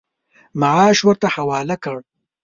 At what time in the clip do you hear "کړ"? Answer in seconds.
1.83-1.97